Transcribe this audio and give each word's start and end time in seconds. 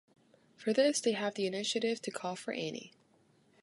For 0.55 0.73
this, 0.73 0.99
they 0.99 1.11
have 1.11 1.35
the 1.35 1.45
initiative 1.45 2.01
to 2.01 2.09
call 2.09 2.35
for 2.35 2.53
Annie. 2.55 2.91